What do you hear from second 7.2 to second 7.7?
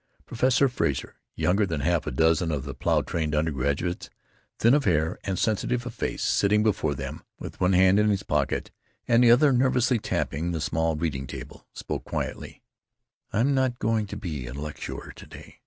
with